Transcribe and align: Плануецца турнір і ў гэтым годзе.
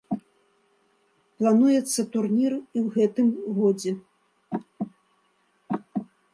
Плануецца 1.41 2.01
турнір 2.17 2.51
і 2.57 2.77
ў 2.85 2.87
гэтым 2.97 3.27
годзе. 3.61 3.91